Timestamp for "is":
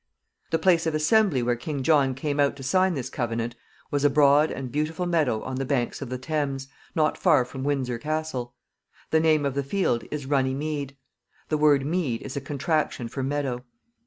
10.09-10.25, 12.23-12.35